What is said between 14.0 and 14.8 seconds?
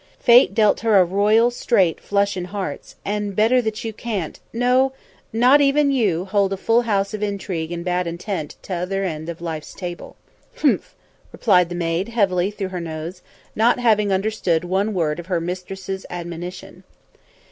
understood